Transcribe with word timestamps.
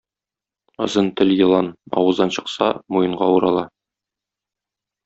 Озын 0.83 1.07
тел 1.15 1.29
елан: 1.45 1.67
авыздан 1.97 2.29
чыкса, 2.35 2.67
муенга 2.91 3.25
урала. 3.35 3.65